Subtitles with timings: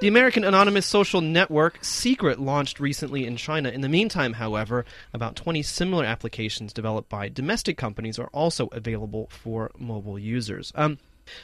[0.00, 3.68] The American anonymous social network Secret launched recently in China.
[3.68, 9.28] In the meantime, however, about 20 similar applications developed by domestic companies are also available
[9.30, 10.72] for mobile users.
[10.74, 10.96] Um,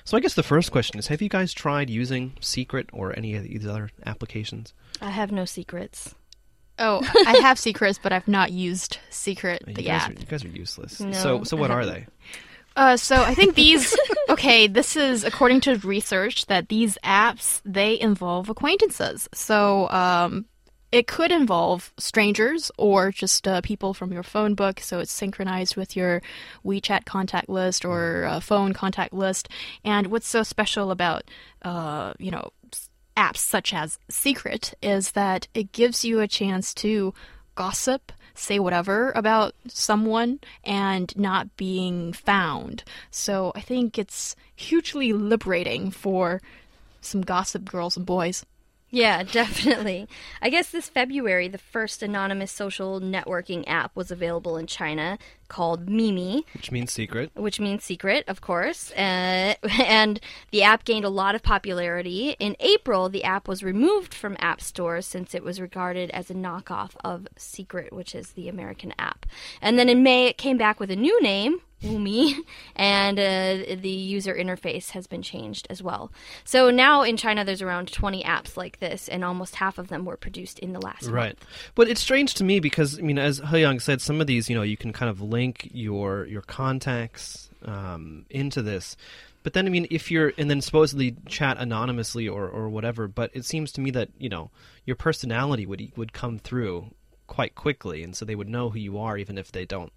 [0.04, 3.34] so I guess the first question is: Have you guys tried using Secret or any
[3.34, 4.72] of these other applications?
[5.02, 6.14] I have no secrets.
[6.78, 10.10] Oh, I have secrets, but I've not used Secret, You the guys, app.
[10.10, 11.00] are, you guys are useless.
[11.00, 12.06] No, so, so what are they?
[12.76, 13.96] Uh, so I think these.
[14.28, 19.28] okay, this is according to research that these apps they involve acquaintances.
[19.32, 20.44] So um,
[20.92, 24.80] it could involve strangers or just uh, people from your phone book.
[24.80, 26.20] So it's synchronized with your
[26.64, 29.48] WeChat contact list or uh, phone contact list.
[29.82, 31.24] And what's so special about
[31.62, 32.50] uh, you know
[33.16, 37.14] apps such as Secret is that it gives you a chance to
[37.56, 42.84] gossip, say whatever about someone, and not being found.
[43.10, 46.40] So I think it's hugely liberating for
[47.00, 48.44] some gossip girls and boys.
[48.96, 50.08] Yeah, definitely.
[50.40, 55.86] I guess this February, the first anonymous social networking app was available in China called
[55.86, 56.46] Mimi.
[56.54, 57.30] Which means secret.
[57.34, 58.90] which means secret, of course.
[58.92, 60.18] Uh, and
[60.50, 62.36] the app gained a lot of popularity.
[62.38, 66.34] In April, the app was removed from App Store since it was regarded as a
[66.34, 69.26] knockoff of Secret, which is the American app.
[69.60, 71.60] And then in May, it came back with a new name.
[71.82, 72.34] Wumi,
[72.76, 76.10] and uh, the user interface has been changed as well.
[76.44, 80.04] So now in China, there's around 20 apps like this, and almost half of them
[80.04, 81.14] were produced in the last month.
[81.14, 81.38] Right.
[81.74, 84.56] But it's strange to me because I mean, as Young said, some of these, you
[84.56, 88.96] know, you can kind of link your your contacts um, into this.
[89.42, 93.30] But then, I mean, if you're and then supposedly chat anonymously or or whatever, but
[93.32, 94.50] it seems to me that you know
[94.84, 96.86] your personality would would come through
[97.26, 99.92] quite quickly, and so they would know who you are even if they don't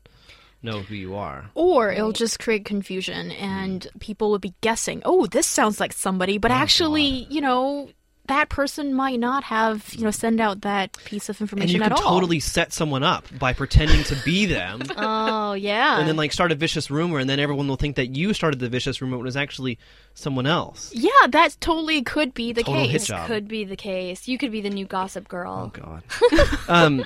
[0.61, 1.45] know who you are.
[1.55, 6.37] Or it'll just create confusion and people will be guessing, oh, this sounds like somebody,
[6.37, 7.89] but actually, you know,
[8.27, 11.81] that person might not have, you know, send out that piece of And information you
[11.83, 12.11] at could all.
[12.13, 14.81] totally set someone up by pretending to be them.
[14.97, 15.97] Oh, yeah.
[15.99, 18.59] and then like start a vicious rumor and then everyone will think that you started
[18.59, 19.79] the vicious rumor when it was actually
[20.13, 23.09] someone else Yeah, that totally could be the Total case.
[23.25, 24.27] could be the case.
[24.27, 25.71] You could be the new gossip girl.
[25.75, 26.03] oh god
[26.67, 27.03] um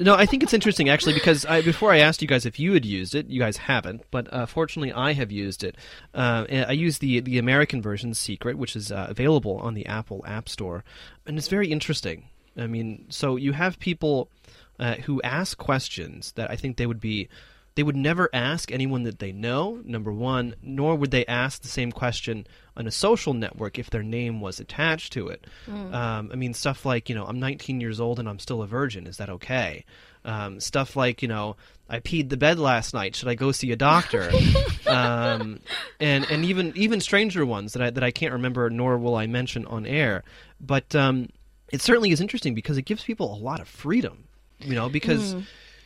[0.00, 2.72] no i think it's interesting actually because I, before i asked you guys if you
[2.72, 5.76] had used it you guys haven't but uh, fortunately i have used it.
[6.14, 10.24] Uh, i use the the american version secret which is uh, available on the apple
[10.26, 10.84] app store
[11.26, 12.28] and it's very interesting.
[12.56, 14.30] I mean so you have people
[14.78, 17.28] uh, who ask questions that i think they would be
[17.76, 21.68] they would never ask anyone that they know number one nor would they ask the
[21.68, 25.46] same question on a social network if their name was attached to it.
[25.94, 28.66] Um, i mean stuff like you know i'm 19 years old and i'm still a
[28.66, 29.06] virgin.
[29.06, 29.84] Is that okay?
[30.24, 31.56] Um, stuff like you know
[31.88, 33.14] i peed the bed last night.
[33.14, 34.30] Should i go see a doctor?
[34.86, 35.58] Um,
[35.98, 39.26] and and even even stranger ones that I, that I can't remember nor will I
[39.26, 40.22] mention on air.
[40.60, 41.30] But um,
[41.72, 44.28] it certainly is interesting because it gives people a lot of freedom
[44.60, 45.34] you know because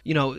[0.04, 0.34] you know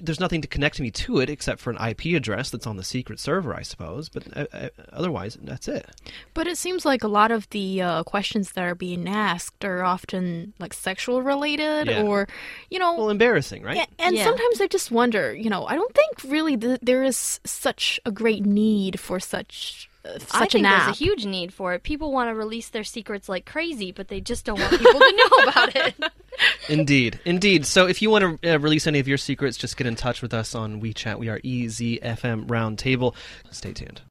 [0.00, 2.82] there's nothing to connect me to it except for an IP address that's on the
[2.84, 5.86] secret server I suppose but uh, uh, otherwise that's it
[6.34, 9.82] But it seems like a lot of the uh, questions that are being asked are
[9.84, 12.02] often like sexual related Yeah.
[12.02, 12.26] or,
[12.70, 14.24] you know, well embarrassing right Yeah, and Yeah.
[14.24, 18.10] sometimes I just wonder, you know, I don't think really th- there is such a
[18.10, 21.84] great need for such uh, such I think there's a huge need for it.
[21.84, 25.12] People want to release their secrets like crazy, but they just don't want people to
[25.16, 25.94] know about it.
[26.68, 27.66] Indeed, indeed.
[27.66, 30.22] So if you want to uh, release any of your secrets, just get in touch
[30.22, 31.18] with us on WeChat.
[31.18, 33.14] We are EZFM Roundtable.
[33.50, 34.00] Stay tuned.